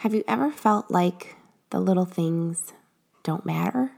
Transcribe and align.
Have 0.00 0.14
you 0.14 0.24
ever 0.26 0.50
felt 0.50 0.90
like 0.90 1.36
the 1.68 1.78
little 1.78 2.06
things 2.06 2.72
don't 3.22 3.44
matter? 3.44 3.92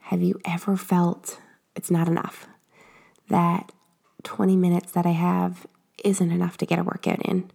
Have 0.00 0.20
you 0.20 0.40
ever 0.44 0.76
felt 0.76 1.38
it's 1.76 1.92
not 1.92 2.08
enough? 2.08 2.48
That 3.28 3.70
20 4.24 4.56
minutes 4.56 4.90
that 4.90 5.06
I 5.06 5.12
have 5.12 5.64
isn't 6.02 6.32
enough 6.32 6.56
to 6.56 6.66
get 6.66 6.80
a 6.80 6.82
workout 6.82 7.22
in? 7.22 7.52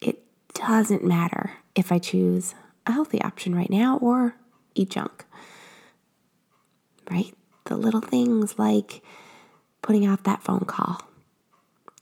It 0.00 0.22
doesn't 0.54 1.02
matter 1.02 1.54
if 1.74 1.90
I 1.90 1.98
choose 1.98 2.54
a 2.86 2.92
healthy 2.92 3.20
option 3.20 3.52
right 3.52 3.68
now 3.68 3.98
or 3.98 4.36
eat 4.76 4.90
junk, 4.90 5.24
right? 7.10 7.34
The 7.64 7.76
little 7.76 8.00
things 8.00 8.60
like 8.60 9.02
putting 9.82 10.08
off 10.08 10.22
that 10.22 10.44
phone 10.44 10.66
call, 10.66 11.02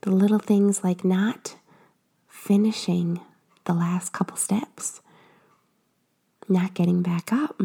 the 0.02 0.10
little 0.10 0.38
things 0.38 0.84
like 0.84 1.06
not 1.06 1.56
finishing 2.28 3.22
the 3.66 3.74
last 3.74 4.12
couple 4.12 4.36
steps, 4.36 5.00
not 6.48 6.74
getting 6.74 7.02
back 7.02 7.32
up, 7.32 7.60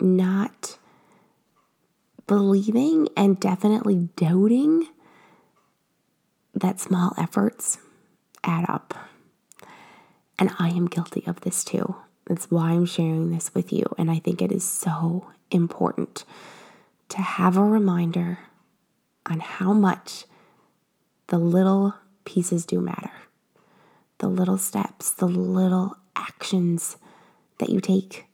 not 0.00 0.78
believing 2.26 3.08
and 3.16 3.40
definitely 3.40 4.08
doubting 4.16 4.86
that 6.54 6.80
small 6.80 7.14
efforts 7.18 7.78
add 8.44 8.68
up. 8.68 8.94
And 10.38 10.50
I 10.58 10.68
am 10.68 10.86
guilty 10.86 11.24
of 11.26 11.40
this 11.40 11.64
too. 11.64 11.96
That's 12.26 12.50
why 12.50 12.70
I'm 12.70 12.86
sharing 12.86 13.30
this 13.30 13.54
with 13.54 13.72
you. 13.72 13.84
And 13.98 14.10
I 14.10 14.18
think 14.18 14.40
it 14.40 14.52
is 14.52 14.64
so 14.64 15.26
important 15.50 16.24
to 17.10 17.18
have 17.18 17.56
a 17.56 17.64
reminder 17.64 18.38
on 19.26 19.40
how 19.40 19.72
much 19.72 20.24
the 21.28 21.38
little 21.38 21.94
pieces 22.24 22.64
do 22.64 22.80
matter. 22.80 23.10
The 24.22 24.28
little 24.28 24.56
steps, 24.56 25.10
the 25.10 25.26
little 25.26 25.96
actions 26.14 26.96
that 27.58 27.70
you 27.70 27.80
take 27.80 28.26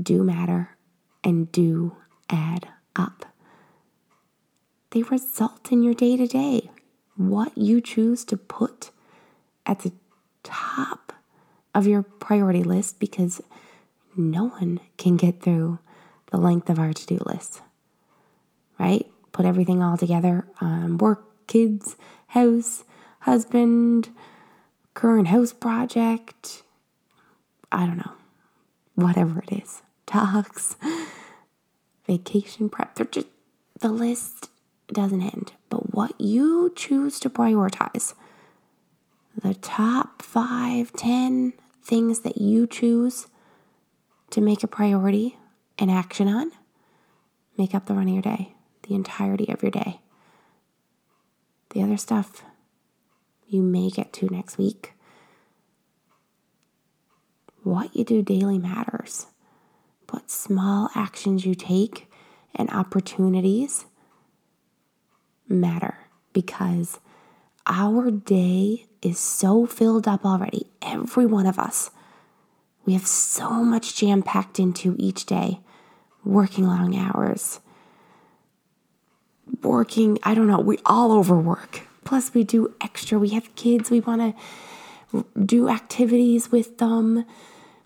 do 0.00 0.22
matter 0.22 0.76
and 1.24 1.50
do 1.50 1.96
add 2.28 2.68
up. 2.94 3.24
They 4.90 5.02
result 5.02 5.72
in 5.72 5.82
your 5.82 5.94
day 5.94 6.18
to 6.18 6.26
day. 6.26 6.68
What 7.16 7.56
you 7.56 7.80
choose 7.80 8.22
to 8.26 8.36
put 8.36 8.90
at 9.64 9.78
the 9.78 9.92
top 10.42 11.14
of 11.74 11.86
your 11.86 12.02
priority 12.02 12.62
list 12.62 13.00
because 13.00 13.40
no 14.14 14.48
one 14.48 14.80
can 14.98 15.16
get 15.16 15.40
through 15.40 15.78
the 16.30 16.36
length 16.36 16.68
of 16.68 16.78
our 16.78 16.92
to 16.92 17.06
do 17.06 17.18
list, 17.24 17.62
right? 18.78 19.06
Put 19.32 19.46
everything 19.46 19.82
all 19.82 19.96
together 19.96 20.46
um, 20.60 20.98
work, 20.98 21.46
kids, 21.46 21.96
house, 22.26 22.84
husband, 23.20 24.10
current 24.96 25.28
house 25.28 25.52
project. 25.52 26.64
I 27.70 27.86
don't 27.86 27.98
know, 27.98 28.12
whatever 28.96 29.40
it 29.40 29.62
is, 29.62 29.82
talks, 30.06 30.76
vacation 32.06 32.68
prep. 32.68 32.96
They're 32.96 33.06
just, 33.06 33.28
the 33.78 33.90
list 33.90 34.50
doesn't 34.88 35.22
end. 35.22 35.52
But 35.68 35.94
what 35.94 36.18
you 36.20 36.72
choose 36.74 37.20
to 37.20 37.30
prioritize, 37.30 38.14
the 39.40 39.54
top 39.54 40.22
five, 40.22 40.92
ten 40.94 41.52
things 41.82 42.20
that 42.20 42.38
you 42.38 42.66
choose 42.66 43.26
to 44.30 44.40
make 44.40 44.64
a 44.64 44.68
priority 44.68 45.36
and 45.78 45.90
action 45.90 46.26
on, 46.26 46.52
make 47.58 47.74
up 47.74 47.86
the 47.86 47.94
run 47.94 48.08
of 48.08 48.14
your 48.14 48.22
day, 48.22 48.54
the 48.88 48.94
entirety 48.94 49.52
of 49.52 49.62
your 49.62 49.70
day. 49.70 50.00
The 51.70 51.82
other 51.82 51.98
stuff 51.98 52.42
you 53.48 53.62
may 53.62 53.90
get 53.90 54.12
to 54.14 54.26
next 54.26 54.58
week. 54.58 54.92
What 57.62 57.94
you 57.96 58.04
do 58.04 58.22
daily 58.22 58.58
matters. 58.58 59.26
But 60.06 60.30
small 60.30 60.88
actions 60.94 61.44
you 61.44 61.54
take 61.54 62.08
and 62.54 62.70
opportunities 62.70 63.86
matter 65.48 65.98
because 66.32 67.00
our 67.66 68.10
day 68.10 68.86
is 69.02 69.18
so 69.18 69.66
filled 69.66 70.06
up 70.06 70.24
already. 70.24 70.66
Every 70.82 71.26
one 71.26 71.46
of 71.46 71.58
us. 71.58 71.90
We 72.84 72.92
have 72.92 73.06
so 73.06 73.64
much 73.64 73.96
jam 73.96 74.22
packed 74.22 74.60
into 74.60 74.94
each 74.96 75.26
day, 75.26 75.58
working 76.24 76.66
long 76.66 76.96
hours, 76.96 77.58
working, 79.62 80.18
I 80.22 80.34
don't 80.34 80.46
know, 80.46 80.60
we 80.60 80.78
all 80.86 81.10
overwork. 81.10 81.82
Plus, 82.06 82.32
we 82.32 82.44
do 82.44 82.72
extra. 82.80 83.18
We 83.18 83.30
have 83.30 83.54
kids, 83.56 83.90
we 83.90 84.00
want 84.00 84.36
to 85.12 85.24
do 85.44 85.68
activities 85.68 86.52
with 86.52 86.78
them. 86.78 87.26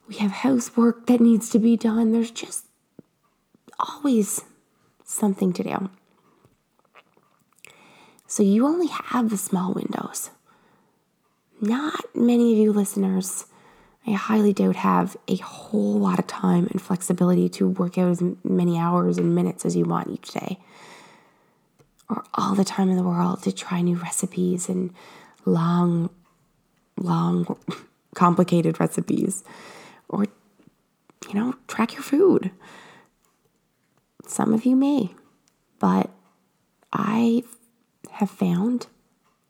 We 0.08 0.16
have 0.16 0.30
housework 0.30 1.06
that 1.06 1.20
needs 1.20 1.48
to 1.50 1.58
be 1.58 1.76
done. 1.76 2.12
There's 2.12 2.30
just 2.30 2.66
always 3.78 4.44
something 5.04 5.54
to 5.54 5.62
do. 5.62 5.90
So 8.26 8.42
you 8.42 8.66
only 8.66 8.88
have 8.88 9.30
the 9.30 9.38
small 9.38 9.72
windows. 9.72 10.30
Not 11.60 12.14
many 12.14 12.52
of 12.52 12.58
you 12.58 12.72
listeners, 12.72 13.46
I 14.06 14.12
highly 14.12 14.52
doubt, 14.52 14.76
have 14.76 15.16
a 15.28 15.36
whole 15.36 15.98
lot 15.98 16.18
of 16.18 16.26
time 16.26 16.66
and 16.70 16.80
flexibility 16.80 17.48
to 17.50 17.68
work 17.68 17.96
out 17.96 18.10
as 18.10 18.22
many 18.44 18.78
hours 18.78 19.18
and 19.18 19.34
minutes 19.34 19.64
as 19.64 19.76
you 19.76 19.84
want 19.84 20.10
each 20.10 20.30
day. 20.32 20.58
Or 22.10 22.24
all 22.34 22.54
the 22.54 22.64
time 22.64 22.90
in 22.90 22.96
the 22.96 23.04
world 23.04 23.42
to 23.44 23.52
try 23.52 23.80
new 23.80 23.96
recipes 23.96 24.68
and 24.68 24.92
long, 25.44 26.10
long, 26.96 27.56
complicated 28.14 28.80
recipes. 28.80 29.44
Or, 30.08 30.24
you 31.28 31.34
know, 31.34 31.54
track 31.68 31.94
your 31.94 32.02
food. 32.02 32.50
Some 34.26 34.52
of 34.52 34.64
you 34.64 34.74
may, 34.76 35.10
but 35.78 36.10
I 36.92 37.44
have 38.10 38.30
found 38.30 38.88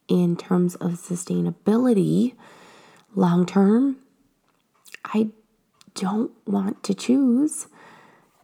in 0.09 0.37
terms 0.37 0.75
of 0.77 0.93
sustainability 0.93 2.35
long 3.15 3.47
term, 3.47 3.97
I 5.05 5.29
don't 5.95 6.33
want 6.47 6.83
to 6.85 6.95
choose 6.95 7.69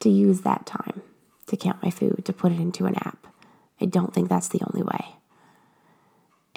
to 0.00 0.08
use 0.08 0.40
that 0.42 0.66
time 0.66 1.02
to 1.46 1.56
count 1.56 1.82
my 1.82 1.90
food, 1.90 2.22
to 2.24 2.32
put 2.32 2.52
it 2.52 2.60
into 2.60 2.86
an 2.86 2.96
app. 2.96 3.26
I 3.80 3.84
don't 3.84 4.12
think 4.14 4.28
that's 4.28 4.48
the 4.48 4.60
only 4.72 4.82
way. 4.82 5.16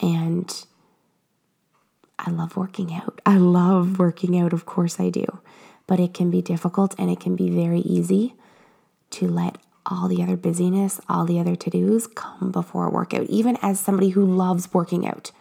And 0.02 0.66
I 2.18 2.32
love 2.32 2.56
working 2.56 2.94
out. 2.94 3.22
I 3.26 3.38
love 3.38 4.00
working 4.00 4.40
out, 4.40 4.54
of 4.54 4.66
course 4.66 5.00
I 5.00 5.10
do. 5.10 5.26
But 5.88 6.00
it 6.00 6.14
can 6.14 6.30
be 6.30 6.42
difficult 6.42 6.96
and 6.98 7.10
it 7.10 7.20
can 7.20 7.36
be 7.36 7.50
very 7.50 7.80
easy 7.80 8.36
to 9.12 9.28
let 9.28 9.58
all 9.86 10.08
the 10.08 10.22
other 10.22 10.38
busyness, 10.38 11.02
all 11.10 11.26
the 11.26 11.40
other 11.40 11.56
to 11.56 11.70
dos 11.70 12.08
come 12.08 12.52
before 12.52 12.88
a 12.88 12.92
workout, 12.92 13.26
even 13.28 13.58
as 13.62 13.80
somebody 13.80 14.10
who 14.10 14.24
loves 14.24 14.74
working 14.74 15.08
out. 15.08 15.32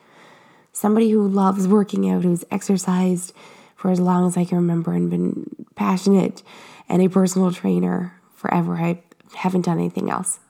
Somebody 0.73 1.11
who 1.11 1.27
loves 1.27 1.67
working 1.69 2.09
out, 2.09 2.23
who's 2.23 2.45
exercised 2.51 3.33
for 3.75 3.91
as 3.91 4.01
long 4.01 4.27
as 4.27 4.37
I 4.37 4.45
can 4.45 4.59
remember 4.59 4.93
and 4.93 5.11
been 5.11 5.67
passionate 5.75 6.43
and 6.89 7.03
a 7.03 7.09
personal 7.09 7.53
trainer 7.53 8.15
forever. 8.35 8.77
I 8.77 9.03
haven't 9.35 9.65
done 9.65 9.79
anything 9.79 10.11
else. 10.11 10.41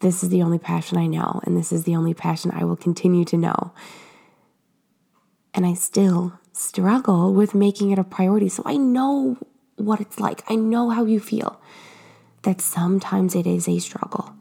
This 0.00 0.22
is 0.22 0.30
the 0.30 0.42
only 0.42 0.58
passion 0.58 0.98
I 0.98 1.06
know, 1.06 1.40
and 1.44 1.56
this 1.56 1.72
is 1.72 1.84
the 1.84 1.96
only 1.96 2.14
passion 2.14 2.50
I 2.54 2.64
will 2.64 2.76
continue 2.76 3.24
to 3.26 3.36
know. 3.36 3.72
And 5.52 5.66
I 5.66 5.74
still 5.74 6.38
struggle 6.52 7.32
with 7.34 7.54
making 7.54 7.90
it 7.90 7.98
a 7.98 8.04
priority. 8.04 8.48
So 8.48 8.62
I 8.64 8.76
know 8.76 9.36
what 9.76 10.00
it's 10.00 10.18
like. 10.18 10.42
I 10.48 10.56
know 10.56 10.90
how 10.90 11.04
you 11.04 11.20
feel 11.20 11.60
that 12.42 12.60
sometimes 12.60 13.34
it 13.34 13.46
is 13.46 13.68
a 13.68 13.78
struggle, 13.78 14.34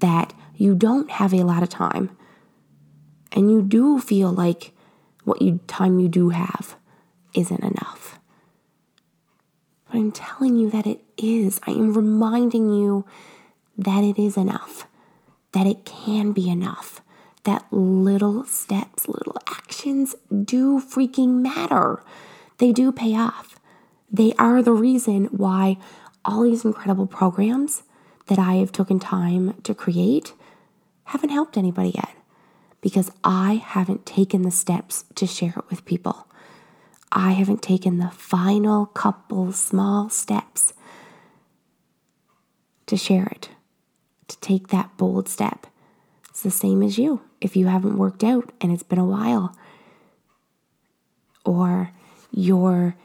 that 0.00 0.34
you 0.56 0.74
don't 0.74 1.10
have 1.10 1.32
a 1.32 1.44
lot 1.44 1.62
of 1.62 1.68
time, 1.68 2.16
and 3.32 3.50
you 3.50 3.62
do 3.62 4.00
feel 4.00 4.30
like 4.30 4.72
what 5.24 5.40
you 5.40 5.60
time 5.66 5.98
you 5.98 6.08
do 6.08 6.30
have 6.30 6.76
isn't 7.34 7.62
enough. 7.62 8.18
But 9.86 9.98
I'm 9.98 10.12
telling 10.12 10.56
you 10.56 10.70
that 10.70 10.86
it 10.86 11.00
is. 11.16 11.60
I 11.66 11.70
am 11.70 11.94
reminding 11.94 12.72
you 12.72 13.04
that 13.76 14.04
it 14.04 14.18
is 14.18 14.36
enough, 14.36 14.86
that 15.54 15.66
it 15.66 15.84
can 15.84 16.32
be 16.32 16.50
enough, 16.50 17.00
that 17.44 17.64
little 17.70 18.44
steps, 18.44 19.08
little 19.08 19.36
actions 19.48 20.14
do 20.44 20.80
freaking 20.80 21.40
matter. 21.40 22.02
They 22.58 22.72
do 22.72 22.92
pay 22.92 23.16
off. 23.16 23.58
They 24.10 24.32
are 24.38 24.62
the 24.62 24.72
reason 24.72 25.26
why 25.26 25.78
all 26.24 26.42
these 26.42 26.64
incredible 26.64 27.06
programs 27.06 27.82
that 28.26 28.38
I 28.38 28.54
have 28.54 28.72
taken 28.72 28.98
time 28.98 29.54
to 29.62 29.74
create 29.74 30.32
haven't 31.04 31.30
helped 31.30 31.56
anybody 31.56 31.90
yet 31.94 32.14
because 32.80 33.10
I 33.22 33.54
haven't 33.54 34.06
taken 34.06 34.42
the 34.42 34.50
steps 34.50 35.04
to 35.14 35.26
share 35.26 35.54
it 35.56 35.70
with 35.70 35.84
people. 35.84 36.26
I 37.12 37.32
haven't 37.32 37.62
taken 37.62 37.98
the 37.98 38.10
final 38.10 38.86
couple 38.86 39.52
small 39.52 40.10
steps 40.10 40.72
to 42.86 42.96
share 42.96 43.26
it, 43.26 43.50
to 44.28 44.38
take 44.40 44.68
that 44.68 44.96
bold 44.96 45.28
step. 45.28 45.66
It's 46.30 46.42
the 46.42 46.50
same 46.50 46.82
as 46.82 46.98
you. 46.98 47.22
If 47.40 47.56
you 47.56 47.66
haven't 47.66 47.98
worked 47.98 48.24
out 48.24 48.52
and 48.60 48.72
it's 48.72 48.82
been 48.82 48.98
a 48.98 49.04
while, 49.04 49.56
or 51.44 51.92
you're 52.30 52.96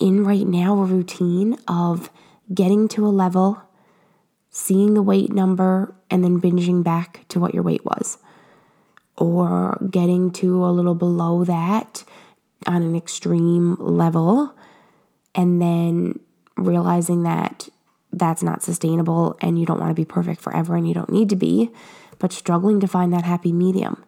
in 0.00 0.24
right 0.24 0.46
now 0.46 0.78
a 0.78 0.84
routine 0.84 1.58
of 1.68 2.10
getting 2.52 2.88
to 2.88 3.06
a 3.06 3.08
level, 3.08 3.62
seeing 4.50 4.94
the 4.94 5.02
weight 5.02 5.32
number, 5.32 5.94
and 6.10 6.22
then 6.24 6.40
binging 6.40 6.82
back 6.82 7.26
to 7.28 7.40
what 7.40 7.54
your 7.54 7.62
weight 7.62 7.84
was, 7.84 8.18
or 9.16 9.78
getting 9.90 10.30
to 10.30 10.64
a 10.64 10.70
little 10.70 10.94
below 10.94 11.44
that 11.44 12.04
on 12.66 12.82
an 12.82 12.96
extreme 12.96 13.74
level, 13.76 14.54
and 15.34 15.60
then 15.60 16.18
realizing 16.56 17.22
that 17.22 17.68
that's 18.12 18.42
not 18.42 18.62
sustainable 18.62 19.36
and 19.40 19.58
you 19.58 19.66
don't 19.66 19.80
want 19.80 19.90
to 19.90 19.94
be 19.94 20.04
perfect 20.04 20.40
forever 20.40 20.76
and 20.76 20.86
you 20.86 20.94
don't 20.94 21.10
need 21.10 21.28
to 21.30 21.36
be, 21.36 21.70
but 22.18 22.32
struggling 22.32 22.80
to 22.80 22.86
find 22.86 23.12
that 23.12 23.24
happy 23.24 23.52
medium. 23.52 24.04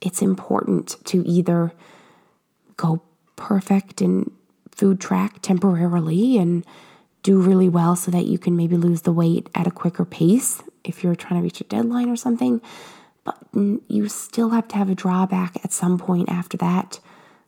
It's 0.00 0.22
important 0.22 0.96
to 1.06 1.26
either 1.26 1.72
go 2.76 3.02
perfect 3.36 4.00
and 4.00 4.30
food 4.70 5.00
track 5.00 5.42
temporarily 5.42 6.38
and 6.38 6.64
do 7.22 7.40
really 7.40 7.68
well 7.68 7.94
so 7.94 8.10
that 8.10 8.26
you 8.26 8.38
can 8.38 8.56
maybe 8.56 8.76
lose 8.76 9.02
the 9.02 9.12
weight 9.12 9.48
at 9.54 9.66
a 9.66 9.70
quicker 9.70 10.04
pace 10.04 10.62
if 10.82 11.04
you're 11.04 11.14
trying 11.14 11.38
to 11.40 11.44
reach 11.44 11.60
a 11.60 11.64
deadline 11.64 12.08
or 12.08 12.16
something. 12.16 12.60
But 13.24 13.38
you 13.86 14.08
still 14.08 14.50
have 14.50 14.66
to 14.68 14.76
have 14.76 14.90
a 14.90 14.96
drawback 14.96 15.56
at 15.62 15.72
some 15.72 15.98
point 15.98 16.28
after 16.28 16.56
that. 16.56 16.98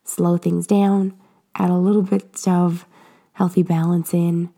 Slow 0.05 0.37
things 0.37 0.67
down, 0.67 1.15
add 1.56 1.71
a 1.71 1.75
little 1.75 2.03
bit 2.03 2.47
of 2.47 2.87
healthy 3.33 3.62
balance 3.65 4.15
in, 4.15 4.51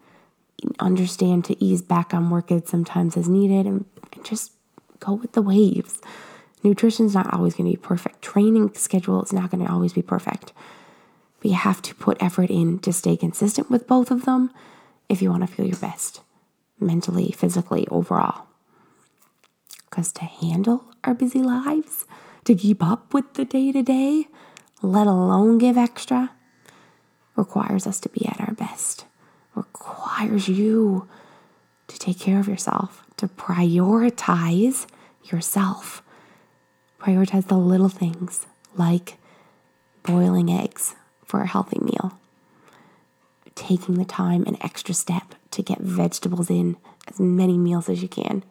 understand 0.78 1.44
to 1.46 1.64
ease 1.64 1.82
back 1.82 2.14
on 2.14 2.30
workouts 2.30 2.68
sometimes 2.68 3.16
as 3.16 3.28
needed, 3.28 3.66
and, 3.66 3.84
and 4.12 4.24
just 4.24 4.52
go 5.00 5.12
with 5.12 5.32
the 5.32 5.42
waves. 5.42 6.00
Nutrition's 6.62 7.14
not 7.14 7.32
always 7.32 7.54
going 7.54 7.70
to 7.70 7.76
be 7.76 7.82
perfect. 7.82 8.22
Training 8.22 8.74
schedule 8.74 9.22
is 9.22 9.32
not 9.32 9.50
going 9.50 9.64
to 9.64 9.70
always 9.70 9.92
be 9.92 10.02
perfect. 10.02 10.52
But 11.40 11.50
you 11.50 11.56
have 11.56 11.82
to 11.82 11.94
put 11.94 12.22
effort 12.22 12.50
in 12.50 12.78
to 12.80 12.92
stay 12.92 13.16
consistent 13.16 13.70
with 13.70 13.86
both 13.86 14.10
of 14.10 14.24
them 14.24 14.50
if 15.08 15.22
you 15.22 15.30
want 15.30 15.46
to 15.46 15.52
feel 15.52 15.66
your 15.66 15.78
best 15.78 16.20
mentally, 16.80 17.32
physically, 17.32 17.86
overall. 17.88 18.46
Because 19.88 20.12
to 20.12 20.24
handle 20.24 20.84
our 21.04 21.14
busy 21.14 21.42
lives, 21.42 22.04
to 22.44 22.54
keep 22.54 22.82
up 22.82 23.14
with 23.14 23.34
the 23.34 23.44
day 23.44 23.72
to 23.72 23.82
day, 23.82 24.26
let 24.82 25.06
alone 25.06 25.58
give 25.58 25.78
extra, 25.78 26.32
requires 27.34 27.86
us 27.86 28.00
to 28.00 28.08
be 28.08 28.26
at 28.26 28.40
our 28.40 28.54
best, 28.54 29.04
requires 29.56 30.48
you 30.48 31.08
to 31.88 31.98
take 31.98 32.18
care 32.18 32.38
of 32.38 32.48
yourself, 32.48 33.04
to 33.16 33.26
prioritize 33.28 34.86
yourself. 35.24 36.02
Prioritize 37.00 37.46
the 37.48 37.56
little 37.56 37.88
things 37.88 38.46
like 38.76 39.16
boiling 40.02 40.50
eggs 40.50 40.94
for 41.24 41.40
a 41.40 41.46
healthy 41.46 41.78
meal, 41.80 42.18
taking 43.54 43.94
the 43.96 44.04
time 44.04 44.44
and 44.46 44.56
extra 44.60 44.94
step 44.94 45.34
to 45.50 45.62
get 45.62 45.78
vegetables 45.78 46.50
in 46.50 46.76
as 47.08 47.18
many 47.18 47.56
meals 47.56 47.88
as 47.88 48.02
you 48.02 48.08
can, 48.08 48.44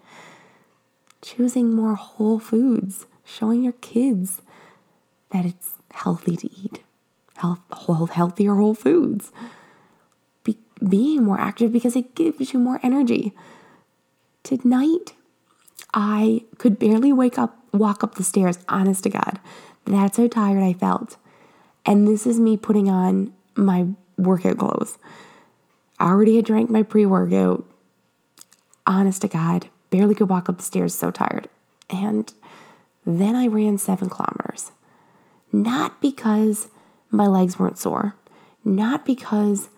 choosing 1.22 1.74
more 1.74 1.96
whole 1.96 2.40
foods, 2.40 3.06
showing 3.24 3.64
your 3.64 3.74
kids 3.74 4.42
that 5.32 5.46
it's 5.46 5.72
healthy 5.92 6.36
to 6.38 6.50
eat 6.52 6.82
health, 7.38 7.60
whole, 7.72 8.08
healthier 8.08 8.56
whole 8.56 8.74
foods, 8.74 9.32
being 10.88 11.24
more 11.24 11.40
active 11.40 11.72
because 11.72 11.96
it 11.96 12.16
gives 12.16 12.54
you 12.54 12.60
more 12.60 12.80
energy. 12.84 13.34
Tonight, 14.44 15.14
I 15.94 16.44
could 16.58 16.78
barely 16.78 17.12
wake 17.12 17.40
up, 17.40 17.58
walk 17.74 18.04
up 18.04 18.16
the 18.16 18.24
stairs, 18.24 18.60
honest 18.70 19.04
to 19.04 19.10
God. 19.10 19.40
That's 19.86 20.18
how 20.18 20.28
tired 20.28 20.64
I 20.64 20.74
felt. 20.74 21.18
And 21.86 22.08
this 22.08 22.26
is 22.26 22.40
me 22.40 22.58
putting 22.58 22.90
on 22.90 23.34
my 23.56 23.88
workout 24.18 24.58
clothes. 24.58 24.98
I 26.00 26.10
already 26.10 26.36
had 26.36 26.46
drank 26.46 26.70
my 26.70 26.84
pre 26.84 27.06
workout. 27.06 27.66
Honest 28.88 29.22
to 29.22 29.28
God, 29.28 29.68
barely 29.90 30.14
could 30.14 30.30
walk 30.30 30.50
up 30.50 30.58
the 30.58 30.64
stairs, 30.64 30.94
so 30.94 31.10
tired. 31.10 31.50
And 31.90 32.32
then 33.06 33.36
I 33.36 33.48
ran 33.48 33.78
seven 33.78 34.10
kilometers. 34.10 34.72
Not 35.52 36.02
because 36.02 36.68
my 37.10 37.28
legs 37.28 37.58
weren't 37.58 37.78
sore, 37.78 38.16
not 38.64 39.06
because 39.06 39.70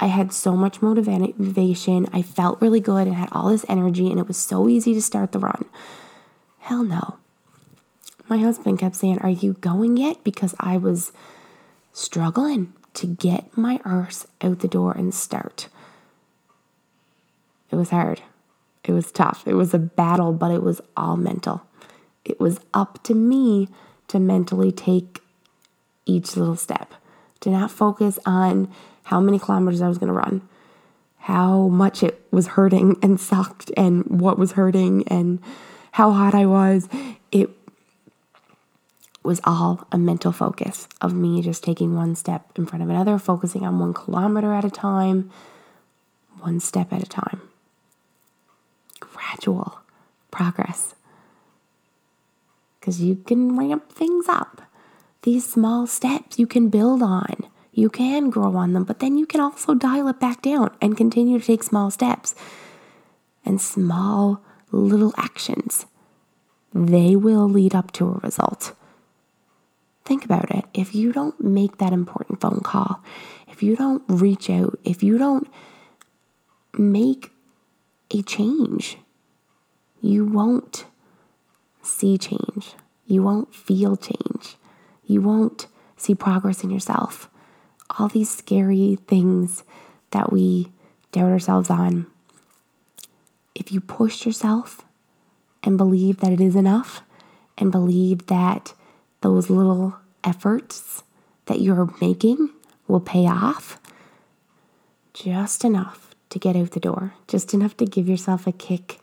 I 0.00 0.06
had 0.06 0.32
so 0.32 0.56
much 0.56 0.82
motivation, 0.82 2.08
I 2.12 2.22
felt 2.22 2.60
really 2.60 2.80
good 2.80 3.06
and 3.06 3.16
had 3.16 3.28
all 3.32 3.48
this 3.48 3.64
energy, 3.68 4.10
and 4.10 4.18
it 4.18 4.26
was 4.26 4.36
so 4.36 4.68
easy 4.68 4.92
to 4.94 5.02
start 5.02 5.32
the 5.32 5.38
run. 5.38 5.64
Hell 6.58 6.84
no. 6.84 7.18
My 8.28 8.38
husband 8.38 8.78
kept 8.78 8.96
saying, 8.96 9.18
Are 9.18 9.30
you 9.30 9.52
going 9.54 9.96
yet? 9.96 10.24
Because 10.24 10.54
I 10.58 10.76
was 10.76 11.12
struggling 11.92 12.72
to 12.94 13.06
get 13.06 13.56
my 13.56 13.80
arse 13.84 14.26
out 14.40 14.60
the 14.60 14.68
door 14.68 14.92
and 14.92 15.14
start. 15.14 15.68
It 17.70 17.76
was 17.76 17.90
hard. 17.90 18.22
It 18.84 18.92
was 18.92 19.12
tough. 19.12 19.44
It 19.46 19.54
was 19.54 19.74
a 19.74 19.78
battle, 19.78 20.32
but 20.32 20.50
it 20.50 20.62
was 20.62 20.80
all 20.96 21.16
mental. 21.16 21.62
It 22.24 22.40
was 22.40 22.60
up 22.72 23.02
to 23.04 23.14
me 23.14 23.68
to 24.08 24.18
mentally 24.18 24.72
take 24.72 25.20
each 26.06 26.36
little 26.36 26.56
step, 26.56 26.94
to 27.40 27.50
not 27.50 27.70
focus 27.70 28.18
on 28.26 28.70
how 29.04 29.20
many 29.20 29.38
kilometers 29.38 29.80
I 29.80 29.88
was 29.88 29.98
going 29.98 30.08
to 30.08 30.18
run, 30.18 30.46
how 31.18 31.68
much 31.68 32.02
it 32.02 32.26
was 32.30 32.48
hurting 32.48 32.98
and 33.02 33.20
sucked, 33.20 33.70
and 33.76 34.04
what 34.06 34.38
was 34.38 34.52
hurting, 34.52 35.06
and 35.08 35.40
how 35.92 36.10
hot 36.10 36.34
I 36.34 36.46
was. 36.46 36.88
It 37.30 37.50
was 39.22 39.40
all 39.44 39.86
a 39.90 39.96
mental 39.96 40.32
focus 40.32 40.86
of 41.00 41.14
me 41.14 41.40
just 41.40 41.64
taking 41.64 41.94
one 41.94 42.14
step 42.14 42.50
in 42.56 42.66
front 42.66 42.82
of 42.82 42.90
another, 42.90 43.18
focusing 43.18 43.64
on 43.64 43.78
one 43.78 43.94
kilometer 43.94 44.52
at 44.52 44.64
a 44.64 44.70
time, 44.70 45.30
one 46.40 46.60
step 46.60 46.92
at 46.92 47.02
a 47.02 47.06
time. 47.06 47.40
Gradual 49.00 49.80
progress. 50.30 50.94
Because 52.78 53.00
you 53.00 53.16
can 53.16 53.56
ramp 53.56 53.90
things 53.90 54.28
up. 54.28 54.62
These 55.22 55.48
small 55.48 55.86
steps 55.86 56.38
you 56.38 56.46
can 56.46 56.68
build 56.68 57.02
on. 57.02 57.46
You 57.74 57.90
can 57.90 58.30
grow 58.30 58.54
on 58.54 58.72
them, 58.72 58.84
but 58.84 59.00
then 59.00 59.18
you 59.18 59.26
can 59.26 59.40
also 59.40 59.74
dial 59.74 60.06
it 60.06 60.20
back 60.20 60.42
down 60.42 60.70
and 60.80 60.96
continue 60.96 61.40
to 61.40 61.44
take 61.44 61.64
small 61.64 61.90
steps 61.90 62.36
and 63.44 63.60
small 63.60 64.40
little 64.70 65.12
actions. 65.18 65.86
They 66.72 67.16
will 67.16 67.48
lead 67.48 67.74
up 67.74 67.90
to 67.92 68.06
a 68.06 68.20
result. 68.22 68.74
Think 70.04 70.24
about 70.24 70.50
it. 70.54 70.64
If 70.72 70.94
you 70.94 71.12
don't 71.12 71.40
make 71.40 71.78
that 71.78 71.92
important 71.92 72.40
phone 72.40 72.60
call, 72.62 73.02
if 73.48 73.60
you 73.62 73.74
don't 73.74 74.02
reach 74.06 74.48
out, 74.48 74.78
if 74.84 75.02
you 75.02 75.18
don't 75.18 75.48
make 76.78 77.32
a 78.12 78.22
change, 78.22 78.98
you 80.00 80.24
won't 80.24 80.84
see 81.82 82.18
change. 82.18 82.74
You 83.06 83.22
won't 83.22 83.52
feel 83.52 83.96
change. 83.96 84.56
You 85.06 85.22
won't 85.22 85.66
see 85.96 86.14
progress 86.14 86.62
in 86.62 86.70
yourself. 86.70 87.28
All 87.90 88.08
these 88.08 88.30
scary 88.30 88.98
things 89.06 89.62
that 90.10 90.32
we 90.32 90.70
doubt 91.12 91.30
ourselves 91.30 91.70
on. 91.70 92.06
If 93.54 93.70
you 93.72 93.80
push 93.80 94.26
yourself 94.26 94.82
and 95.62 95.78
believe 95.78 96.18
that 96.18 96.32
it 96.32 96.40
is 96.40 96.56
enough 96.56 97.02
and 97.56 97.70
believe 97.70 98.26
that 98.26 98.74
those 99.20 99.48
little 99.48 99.96
efforts 100.22 101.02
that 101.46 101.60
you're 101.60 101.92
making 102.00 102.50
will 102.88 103.00
pay 103.00 103.26
off 103.26 103.80
just 105.12 105.64
enough 105.64 106.14
to 106.30 106.38
get 106.38 106.56
out 106.56 106.72
the 106.72 106.80
door, 106.80 107.14
just 107.28 107.54
enough 107.54 107.76
to 107.76 107.86
give 107.86 108.08
yourself 108.08 108.46
a 108.46 108.52
kick 108.52 108.98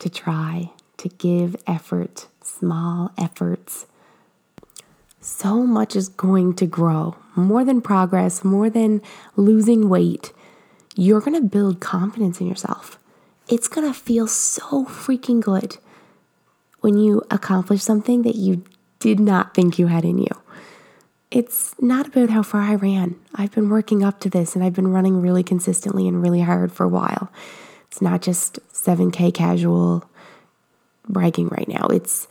to 0.00 0.10
try, 0.10 0.70
to 0.96 1.08
give 1.08 1.54
effort, 1.66 2.26
small 2.42 3.12
efforts. 3.16 3.86
So 5.20 5.62
much 5.62 5.94
is 5.94 6.08
going 6.08 6.54
to 6.54 6.66
grow 6.66 7.14
more 7.34 7.64
than 7.64 7.80
progress, 7.80 8.44
more 8.44 8.70
than 8.70 9.02
losing 9.36 9.88
weight. 9.88 10.32
You're 10.94 11.20
going 11.20 11.40
to 11.40 11.48
build 11.48 11.80
confidence 11.80 12.40
in 12.40 12.46
yourself. 12.46 12.98
It's 13.48 13.68
going 13.68 13.86
to 13.86 13.98
feel 13.98 14.26
so 14.26 14.84
freaking 14.84 15.40
good 15.40 15.78
when 16.80 16.96
you 16.96 17.22
accomplish 17.30 17.82
something 17.82 18.22
that 18.22 18.34
you 18.34 18.64
did 18.98 19.18
not 19.18 19.54
think 19.54 19.78
you 19.78 19.86
had 19.86 20.04
in 20.04 20.18
you. 20.18 20.30
It's 21.30 21.74
not 21.80 22.06
about 22.06 22.28
how 22.28 22.42
far 22.42 22.60
I 22.60 22.74
ran. 22.74 23.16
I've 23.34 23.52
been 23.52 23.70
working 23.70 24.04
up 24.04 24.20
to 24.20 24.30
this 24.30 24.54
and 24.54 24.62
I've 24.62 24.74
been 24.74 24.92
running 24.92 25.22
really 25.22 25.42
consistently 25.42 26.06
and 26.06 26.22
really 26.22 26.42
hard 26.42 26.72
for 26.72 26.84
a 26.84 26.88
while. 26.88 27.32
It's 27.86 28.02
not 28.02 28.20
just 28.20 28.58
7K 28.72 29.32
casual 29.32 30.04
bragging 31.08 31.48
right 31.48 31.68
now. 31.68 31.86
It's, 31.86 32.28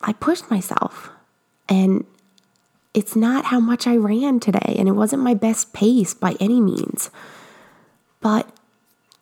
I 0.00 0.12
pushed 0.12 0.50
myself 0.50 1.10
and 1.68 2.04
it's 2.94 3.16
not 3.16 3.46
how 3.46 3.60
much 3.60 3.86
I 3.86 3.96
ran 3.96 4.40
today 4.40 4.76
and 4.78 4.88
it 4.88 4.92
wasn't 4.92 5.22
my 5.22 5.34
best 5.34 5.72
pace 5.72 6.14
by 6.14 6.36
any 6.40 6.60
means. 6.60 7.10
But 8.20 8.48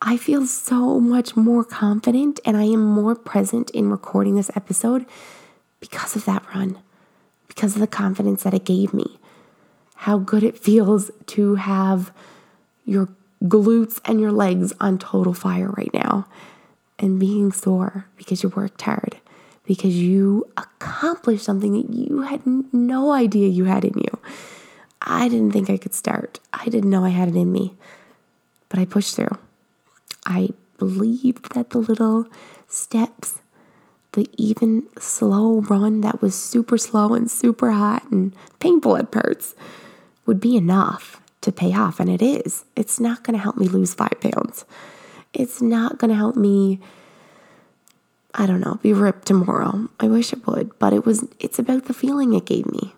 I 0.01 0.17
feel 0.17 0.47
so 0.47 1.01
much 1.01 1.37
more 1.37 1.65
confident 1.65 2.39
and 2.45 2.57
I 2.57 2.65
am 2.65 2.85
more 2.85 3.15
present 3.15 3.71
in 3.71 3.91
recording 3.91 4.35
this 4.35 4.51
episode 4.55 5.07
because 5.81 6.15
of 6.15 6.27
that 6.27 6.45
run, 6.55 6.79
because 7.49 7.75
of 7.75 7.81
the 7.81 7.87
confidence 7.87 8.43
that 8.43 8.55
it 8.55 8.65
gave 8.65 8.93
me, 8.93 9.19
how 9.97 10.19
good 10.19 10.43
it 10.43 10.59
feels 10.59 11.11
to 11.27 11.55
have 11.55 12.13
your 12.85 13.09
glutes 13.45 14.01
and 14.05 14.21
your 14.21 14.33
legs 14.33 14.73
on 14.81 14.99
total 14.99 15.35
fire 15.35 15.71
right 15.71 15.93
now 15.95 16.27
and 16.99 17.19
being 17.19 17.53
sore 17.53 18.07
because 18.17 18.43
you 18.43 18.49
worked 18.51 18.83
hard, 18.83 19.19
because 19.65 19.97
you 19.97 20.51
accomplished 20.57 21.45
something 21.45 21.73
that 21.73 21.95
you 21.95 22.23
had 22.23 22.43
no 22.73 23.13
idea 23.13 23.49
you 23.49 23.65
had 23.65 23.85
in 23.85 23.95
you. 23.97 24.19
I 25.01 25.29
didn't 25.29 25.53
think 25.53 25.71
I 25.71 25.77
could 25.77 25.95
start. 25.95 26.41
I 26.53 26.65
didn't 26.67 26.91
know 26.91 27.05
I 27.05 27.11
had 27.11 27.29
it 27.29 27.37
in 27.37 27.53
me, 27.53 27.75
but 28.69 28.79
I 28.79 28.85
pushed 28.85 29.17
through. 29.17 29.37
I 30.27 30.51
believed 30.79 31.55
that 31.55 31.71
the 31.71 31.79
little 31.79 32.27
steps, 32.69 33.41
the 34.13 34.29
even 34.37 34.85
slow 34.99 35.61
run 35.61 36.01
that 36.03 36.21
was 36.23 36.35
super 36.35 36.79
slow 36.79 37.15
and 37.15 37.31
super 37.31 37.71
hot 37.71 38.05
and 38.11 38.35
painful 38.59 38.97
at 38.97 39.11
parts 39.11 39.55
would 40.27 40.41
be 40.41 40.57
enough 40.57 41.21
to 41.41 41.53
pay 41.53 41.75
off. 41.75 42.01
And 42.01 42.09
it 42.09 42.23
is. 42.23 42.65
It's 42.77 43.01
not 43.01 43.25
going 43.25 43.37
to 43.37 43.43
help 43.43 43.57
me 43.57 43.69
lose 43.69 43.95
five 43.95 44.21
pounds. 44.21 44.65
It's 45.33 45.61
not 45.61 45.99
going 45.99 46.11
to 46.11 46.17
help 46.17 46.37
me, 46.37 46.81
I 48.35 48.47
don't 48.47 48.61
know, 48.61 48.79
be 48.83 48.93
ripped 48.93 49.27
tomorrow. 49.27 49.89
I 50.01 50.09
wish 50.09 50.33
it 50.33 50.47
would, 50.47 50.79
but 50.79 50.93
it 50.93 51.05
was, 51.05 51.27
it's 51.39 51.59
about 51.59 51.85
the 51.85 51.95
feeling 51.95 52.33
it 52.33 52.47
gave 52.47 52.71
me, 52.71 52.95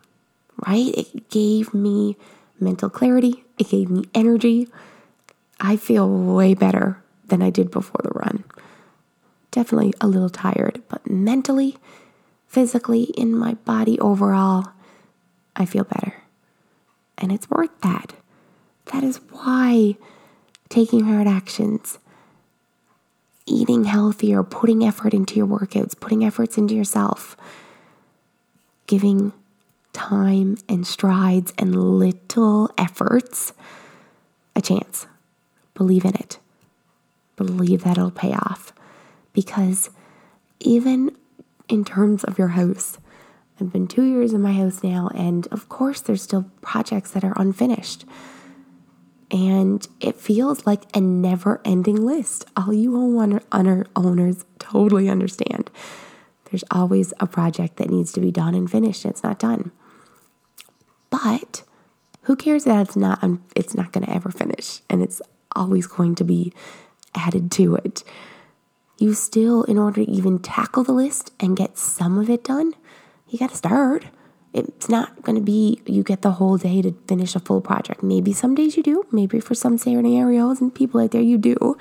right? 0.67 0.95
It 0.97 1.29
gave 1.29 1.75
me 1.75 2.17
mental 2.61 2.89
clarity, 2.89 3.45
it 3.59 3.69
gave 3.69 3.91
me 3.91 4.05
energy. 4.15 4.69
I 5.61 5.77
feel 5.77 6.09
way 6.09 6.55
better 6.55 7.03
than 7.27 7.43
I 7.43 7.51
did 7.51 7.71
before 7.71 8.01
the 8.03 8.11
run. 8.11 8.45
Definitely 9.51 9.95
a 10.01 10.07
little 10.07 10.31
tired, 10.31 10.83
but 10.89 11.09
mentally, 11.09 11.77
physically, 12.47 13.05
in 13.17 13.37
my 13.37 13.55
body 13.55 13.99
overall, 13.99 14.69
I 15.57 15.65
feel 15.65 15.85
better. 15.85 16.23
And 17.19 17.33
it's 17.33 17.49
worth 17.51 17.71
that. 17.83 18.15
That 18.87 19.03
is 19.05 19.21
why 19.31 19.97
taking 20.69 21.05
hard 21.05 21.27
actions, 21.27 21.99
eating 23.47 23.85
healthier, 23.85 24.43
putting 24.43 24.85
effort 24.85 25.15
into 25.15 25.37
your 25.37 25.47
workouts, 25.47 25.99
putting 25.99 26.25
efforts 26.25 26.57
into 26.57 26.75
yourself, 26.75 27.37
giving 28.87 29.33
time 29.93 30.57
and 30.69 30.87
strides 30.87 31.53
and 31.59 31.99
little 31.99 32.71
efforts 32.77 33.53
a 34.57 34.63
chance. 34.63 35.07
Believe 35.75 36.05
in 36.05 36.15
it. 36.15 36.39
Believe 37.37 37.85
that 37.85 37.99
it'll 37.99 38.11
pay 38.11 38.33
off. 38.33 38.73
Because 39.33 39.91
even 40.61 41.17
in 41.69 41.85
terms 41.85 42.25
of 42.25 42.39
your 42.39 42.49
house, 42.49 42.99
I've 43.61 43.73
been 43.73 43.87
two 43.87 44.05
years 44.05 44.33
in 44.33 44.43
my 44.43 44.53
house 44.53 44.83
now, 44.83 45.11
and 45.15 45.47
of 45.49 45.69
course, 45.69 46.01
there's 46.01 46.23
still 46.23 46.51
projects 46.61 47.11
that 47.13 47.25
are 47.25 47.35
unfinished. 47.37 48.05
And 49.35 49.85
it 49.99 50.15
feels 50.15 50.65
like 50.65 50.85
a 50.97 51.01
never 51.01 51.61
ending 51.65 52.07
list. 52.07 52.47
All 52.57 52.73
you 52.73 52.97
owner, 52.97 53.43
owners 53.97 54.45
totally 54.61 55.09
understand. 55.09 55.73
There's 56.45 56.63
always 56.71 57.13
a 57.19 57.27
project 57.27 57.79
that 57.79 57.91
needs 57.91 58.13
to 58.13 58.21
be 58.21 58.31
done 58.31 58.55
and 58.55 58.71
finished. 58.71 59.05
It's 59.05 59.25
not 59.25 59.41
done. 59.41 59.73
But 61.11 61.65
who 62.23 62.37
cares 62.37 62.63
that 62.63 62.87
it's 62.87 62.95
not 62.95 63.25
um, 63.25 63.43
it's 63.57 63.75
not 63.75 63.91
going 63.91 64.07
to 64.07 64.13
ever 64.13 64.31
finish 64.31 64.83
and 64.89 65.03
it's 65.03 65.21
always 65.57 65.89
going 65.89 66.15
to 66.15 66.25
be 66.25 66.53
added 67.17 67.51
to 67.53 67.75
it. 67.75 68.05
You 68.99 69.15
still 69.15 69.65
in 69.65 69.79
order 69.79 70.05
to 70.05 70.11
even 70.11 70.39
tackle 70.39 70.85
the 70.85 70.93
list 70.93 71.33
and 71.41 71.57
get 71.57 71.77
some 71.77 72.19
of 72.19 72.31
it 72.31 72.45
done, 72.45 72.75
you 73.29 73.41
got 73.41 73.51
to 73.51 73.57
start. 73.57 74.05
It's 74.55 74.89
not 74.89 75.21
going 75.23 75.35
to 75.35 75.43
be 75.43 75.81
you 75.85 76.05
get 76.05 76.23
the 76.23 76.31
whole 76.31 76.57
day 76.57 76.81
to 76.81 76.93
finish 77.09 77.35
a 77.35 77.41
full 77.41 77.61
project. 77.61 78.05
Maybe 78.05 78.33
some 78.33 78.55
days 78.55 78.77
you 78.77 78.85
do. 78.85 79.05
Maybe 79.11 79.41
for 79.41 79.55
some 79.55 79.77
scenarios 79.79 80.61
and 80.61 80.73
people 80.73 81.01
out 81.01 81.11
there 81.11 81.21
you 81.21 81.39
do. 81.39 81.77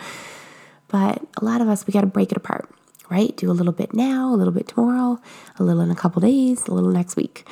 But 0.88 1.22
a 1.39 1.46
lot 1.46 1.62
of 1.62 1.70
us, 1.70 1.86
we 1.86 1.94
got 1.94 2.01
to 2.01 2.08
break 2.08 2.32
it 2.32 2.38
apart, 2.38 2.68
right? 3.10 3.36
Do 3.38 3.51
a 3.51 3.53
little 3.53 3.74
bit 3.74 3.94
now, 3.94 4.34
a 4.34 4.36
little 4.36 4.53
bit 4.53 4.68
tomorrow, 4.68 5.22
a 5.60 5.63
little 5.63 5.82
in 5.82 5.92
a 5.92 5.96
couple 5.96 6.20
days, 6.22 6.68
a 6.68 6.74
little 6.74 6.89
next 6.89 7.15
week. 7.15 7.48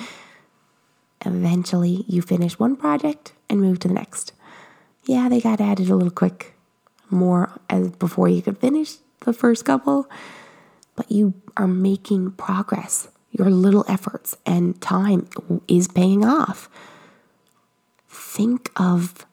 Eventually, 1.24 2.04
you 2.08 2.24
finish 2.24 2.58
one 2.58 2.76
project 2.76 3.34
and 3.48 3.62
move 3.62 3.78
to 3.80 3.88
the 3.88 3.94
next. 3.94 4.34
Yeah, 5.06 5.30
they 5.30 5.40
got 5.40 5.62
added 5.62 5.90
a 5.90 5.96
little 5.96 6.12
quick 6.12 6.56
more 7.12 7.60
as 7.70 7.92
before 7.92 8.28
you 8.28 8.42
could 8.42 8.58
finish 8.58 8.96
the 9.20 9.34
first 9.34 9.66
couple, 9.66 10.10
but 10.96 11.12
you 11.12 11.36
are 11.58 11.68
making 11.68 12.32
progress 12.32 13.08
your 13.32 13.50
little 13.50 13.86
efforts 13.88 14.38
and 14.46 14.80
time 14.82 15.28
is 15.68 15.88
paying 15.88 16.26
off. 16.26 16.70
Think 18.08 18.72
of 18.76 19.26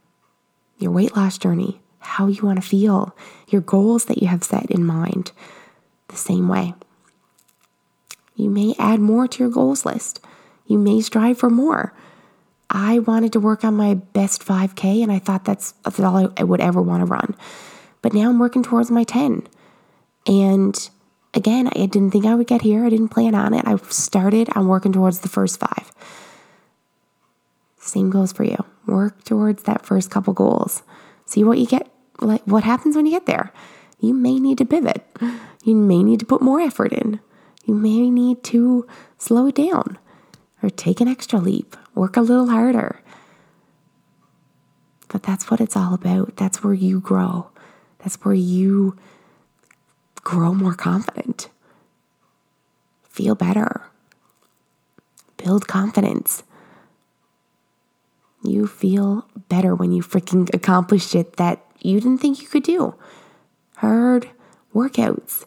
your 0.78 0.92
weight 0.92 1.16
loss 1.16 1.38
journey, 1.38 1.80
how 1.98 2.28
you 2.28 2.42
want 2.42 2.62
to 2.62 2.68
feel, 2.68 3.16
your 3.48 3.60
goals 3.60 4.06
that 4.06 4.22
you 4.22 4.28
have 4.28 4.44
set 4.44 4.70
in 4.70 4.84
mind 4.84 5.32
the 6.08 6.16
same 6.16 6.48
way. 6.48 6.74
You 8.36 8.48
may 8.48 8.74
add 8.78 9.00
more 9.00 9.26
to 9.26 9.42
your 9.42 9.50
goals 9.50 9.84
list. 9.84 10.20
You 10.66 10.78
may 10.78 11.00
strive 11.00 11.38
for 11.38 11.50
more. 11.50 11.92
I 12.70 13.00
wanted 13.00 13.32
to 13.32 13.40
work 13.40 13.64
on 13.64 13.74
my 13.74 13.94
best 13.94 14.44
5K, 14.44 15.02
and 15.02 15.10
I 15.10 15.18
thought 15.18 15.44
that's, 15.44 15.72
that's 15.82 15.98
all 15.98 16.30
I 16.36 16.42
would 16.44 16.60
ever 16.60 16.80
want 16.82 17.00
to 17.00 17.06
run. 17.06 17.34
But 18.02 18.12
now 18.12 18.28
I'm 18.28 18.38
working 18.38 18.62
towards 18.62 18.90
my 18.90 19.04
10. 19.04 19.46
And 20.26 20.90
again, 21.34 21.68
I 21.68 21.86
didn't 21.86 22.10
think 22.10 22.26
I 22.26 22.34
would 22.34 22.46
get 22.46 22.62
here. 22.62 22.84
I 22.84 22.90
didn't 22.90 23.08
plan 23.08 23.34
on 23.34 23.54
it. 23.54 23.66
I 23.66 23.76
started, 23.88 24.48
I'm 24.54 24.68
working 24.68 24.92
towards 24.92 25.20
the 25.20 25.28
first 25.28 25.60
five. 25.60 25.92
Same 27.78 28.10
goes 28.10 28.32
for 28.32 28.44
you. 28.44 28.64
Work 28.86 29.24
towards 29.24 29.62
that 29.64 29.84
first 29.84 30.10
couple 30.10 30.34
goals. 30.34 30.82
See 31.26 31.44
what 31.44 31.58
you 31.58 31.66
get, 31.66 31.90
like 32.20 32.42
what 32.42 32.64
happens 32.64 32.96
when 32.96 33.06
you 33.06 33.12
get 33.12 33.26
there. 33.26 33.52
You 34.00 34.14
may 34.14 34.38
need 34.38 34.58
to 34.58 34.64
pivot. 34.64 35.04
You 35.64 35.74
may 35.74 36.02
need 36.02 36.20
to 36.20 36.26
put 36.26 36.42
more 36.42 36.60
effort 36.60 36.92
in. 36.92 37.20
You 37.64 37.74
may 37.74 38.10
need 38.10 38.42
to 38.44 38.86
slow 39.18 39.50
down 39.50 39.98
or 40.62 40.70
take 40.70 41.00
an 41.00 41.08
extra 41.08 41.38
leap, 41.38 41.76
work 41.94 42.16
a 42.16 42.20
little 42.20 42.48
harder. 42.48 43.02
But 45.08 45.22
that's 45.22 45.50
what 45.50 45.60
it's 45.60 45.76
all 45.76 45.94
about. 45.94 46.36
That's 46.36 46.62
where 46.62 46.74
you 46.74 47.00
grow. 47.00 47.50
That's 47.98 48.16
where 48.24 48.34
you 48.34 48.96
grow 50.28 50.52
more 50.52 50.74
confident, 50.74 51.48
feel 53.08 53.34
better, 53.34 53.86
build 55.38 55.66
confidence. 55.66 56.42
You 58.44 58.66
feel 58.66 59.26
better 59.48 59.74
when 59.74 59.90
you 59.90 60.02
freaking 60.02 60.54
accomplished 60.54 61.14
it 61.14 61.36
that 61.38 61.64
you 61.80 61.98
didn't 61.98 62.18
think 62.18 62.42
you 62.42 62.48
could 62.48 62.62
do. 62.62 62.94
Hard 63.76 64.28
workouts, 64.74 65.46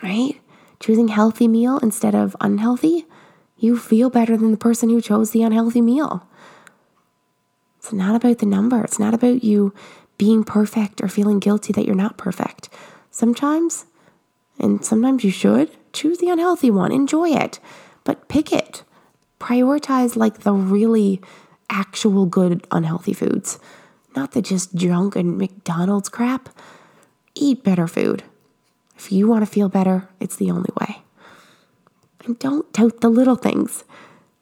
right? 0.00 0.40
Choosing 0.78 1.08
healthy 1.08 1.48
meal 1.48 1.78
instead 1.78 2.14
of 2.14 2.36
unhealthy, 2.40 3.06
you 3.56 3.76
feel 3.76 4.10
better 4.10 4.36
than 4.36 4.52
the 4.52 4.56
person 4.56 4.90
who 4.90 5.00
chose 5.00 5.32
the 5.32 5.42
unhealthy 5.42 5.80
meal. 5.80 6.28
It's 7.78 7.92
not 7.92 8.14
about 8.14 8.38
the 8.38 8.46
number. 8.46 8.84
It's 8.84 9.00
not 9.00 9.12
about 9.12 9.42
you 9.42 9.74
being 10.18 10.44
perfect 10.44 11.02
or 11.02 11.08
feeling 11.08 11.40
guilty 11.40 11.72
that 11.72 11.84
you're 11.84 11.96
not 11.96 12.16
perfect. 12.16 12.68
Sometimes, 13.12 13.84
and 14.58 14.82
sometimes 14.82 15.22
you 15.22 15.30
should, 15.30 15.70
choose 15.92 16.16
the 16.18 16.30
unhealthy 16.30 16.70
one, 16.70 16.90
enjoy 16.90 17.28
it, 17.28 17.60
but 18.04 18.26
pick 18.28 18.52
it. 18.52 18.82
Prioritize 19.38 20.16
like 20.16 20.40
the 20.40 20.54
really 20.54 21.20
actual 21.68 22.24
good 22.24 22.66
unhealthy 22.70 23.12
foods, 23.12 23.58
not 24.16 24.32
the 24.32 24.40
just 24.40 24.74
junk 24.74 25.14
and 25.14 25.36
McDonald's 25.36 26.08
crap. 26.08 26.48
Eat 27.34 27.62
better 27.62 27.86
food. 27.86 28.24
If 28.96 29.12
you 29.12 29.28
want 29.28 29.44
to 29.44 29.50
feel 29.50 29.68
better, 29.68 30.08
it's 30.18 30.36
the 30.36 30.50
only 30.50 30.70
way. 30.80 31.02
And 32.24 32.38
don't 32.38 32.72
doubt 32.72 33.02
the 33.02 33.10
little 33.10 33.36
things. 33.36 33.84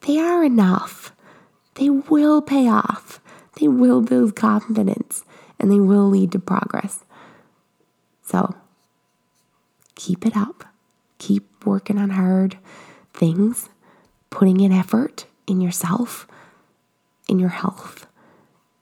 They 0.02 0.18
are 0.18 0.44
enough. 0.44 1.12
They 1.74 1.90
will 1.90 2.40
pay 2.40 2.68
off. 2.68 3.20
They 3.58 3.66
will 3.66 4.00
build 4.00 4.36
confidence 4.36 5.24
and 5.58 5.72
they 5.72 5.80
will 5.80 6.08
lead 6.08 6.30
to 6.32 6.38
progress. 6.38 7.04
So 8.30 8.54
keep 9.96 10.24
it 10.24 10.36
up. 10.36 10.64
Keep 11.18 11.66
working 11.66 11.98
on 11.98 12.10
hard 12.10 12.56
things, 13.12 13.68
putting 14.30 14.60
in 14.60 14.72
effort 14.72 15.26
in 15.46 15.60
yourself, 15.60 16.28
in 17.28 17.38
your 17.38 17.50
health, 17.50 18.06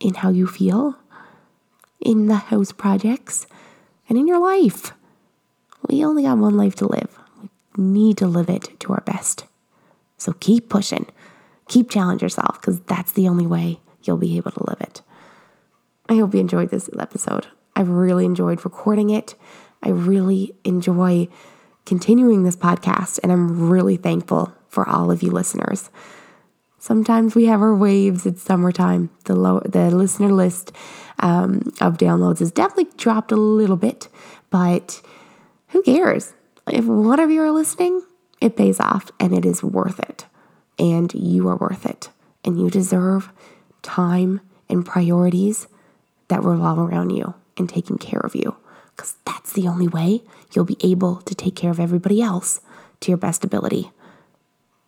in 0.00 0.14
how 0.14 0.28
you 0.28 0.46
feel, 0.46 0.96
in 1.98 2.26
the 2.26 2.36
house 2.36 2.72
projects, 2.72 3.46
and 4.08 4.18
in 4.18 4.28
your 4.28 4.38
life. 4.38 4.92
We 5.88 6.04
only 6.04 6.24
got 6.24 6.38
one 6.38 6.56
life 6.56 6.74
to 6.76 6.86
live. 6.86 7.18
We 7.40 7.48
need 7.82 8.18
to 8.18 8.26
live 8.26 8.50
it 8.50 8.78
to 8.80 8.92
our 8.92 9.00
best. 9.00 9.46
So 10.18 10.34
keep 10.34 10.68
pushing. 10.68 11.06
Keep 11.68 11.90
challenge 11.90 12.22
yourself 12.22 12.60
because 12.60 12.80
that's 12.80 13.12
the 13.12 13.28
only 13.28 13.46
way 13.46 13.80
you'll 14.02 14.18
be 14.18 14.36
able 14.36 14.52
to 14.52 14.66
live 14.66 14.80
it. 14.80 15.00
I 16.08 16.16
hope 16.16 16.34
you 16.34 16.40
enjoyed 16.40 16.70
this 16.70 16.90
episode. 16.98 17.48
I've 17.78 17.88
really 17.88 18.24
enjoyed 18.24 18.64
recording 18.64 19.10
it. 19.10 19.36
I 19.84 19.90
really 19.90 20.52
enjoy 20.64 21.28
continuing 21.86 22.42
this 22.42 22.56
podcast, 22.56 23.20
and 23.22 23.30
I'm 23.30 23.70
really 23.70 23.96
thankful 23.96 24.52
for 24.68 24.86
all 24.88 25.12
of 25.12 25.22
you 25.22 25.30
listeners. 25.30 25.88
Sometimes 26.80 27.36
we 27.36 27.46
have 27.46 27.62
our 27.62 27.74
waves. 27.74 28.26
It's 28.26 28.42
summertime. 28.42 29.10
The 29.26 29.36
low, 29.36 29.60
the 29.60 29.92
listener 29.92 30.32
list 30.32 30.72
um, 31.20 31.72
of 31.80 31.98
downloads 31.98 32.40
has 32.40 32.50
definitely 32.50 32.92
dropped 32.96 33.30
a 33.30 33.36
little 33.36 33.76
bit, 33.76 34.08
but 34.50 35.00
who 35.68 35.82
cares? 35.82 36.34
If 36.66 36.84
one 36.84 37.20
of 37.20 37.30
you 37.30 37.42
are 37.42 37.52
listening, 37.52 38.02
it 38.40 38.56
pays 38.56 38.80
off 38.80 39.12
and 39.20 39.32
it 39.32 39.46
is 39.46 39.62
worth 39.62 40.00
it. 40.00 40.26
And 40.80 41.14
you 41.14 41.48
are 41.48 41.56
worth 41.56 41.86
it. 41.86 42.10
And 42.44 42.60
you 42.60 42.70
deserve 42.70 43.32
time 43.82 44.40
and 44.68 44.84
priorities 44.84 45.68
that 46.26 46.42
revolve 46.42 46.80
around 46.80 47.10
you 47.10 47.34
and 47.58 47.68
taking 47.68 47.98
care 47.98 48.20
of 48.20 48.34
you. 48.34 48.56
Because 48.96 49.16
that's 49.24 49.52
the 49.52 49.68
only 49.68 49.86
way 49.86 50.22
you'll 50.52 50.64
be 50.64 50.76
able 50.80 51.16
to 51.22 51.34
take 51.34 51.54
care 51.54 51.70
of 51.70 51.78
everybody 51.80 52.20
else 52.20 52.60
to 53.00 53.10
your 53.10 53.18
best 53.18 53.44
ability 53.44 53.90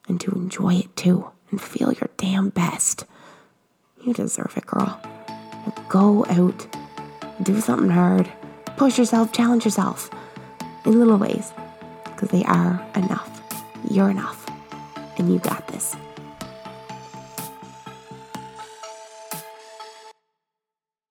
and 0.08 0.20
to 0.20 0.32
enjoy 0.32 0.74
it 0.74 0.96
too 0.96 1.30
and 1.50 1.60
feel 1.60 1.92
your 1.92 2.10
damn 2.16 2.48
best. 2.48 3.04
You 4.04 4.12
deserve 4.12 4.54
it, 4.56 4.66
girl. 4.66 5.00
Go 5.88 6.24
out, 6.28 6.66
do 7.42 7.60
something 7.60 7.90
hard, 7.90 8.30
push 8.76 8.98
yourself, 8.98 9.32
challenge 9.32 9.64
yourself 9.64 10.10
in 10.84 10.98
little 10.98 11.18
ways 11.18 11.52
because 12.04 12.30
they 12.30 12.44
are 12.44 12.84
enough. 12.96 13.28
You're 13.90 14.10
enough, 14.10 14.46
and 15.18 15.32
you 15.32 15.38
got 15.38 15.66
this. 15.68 15.96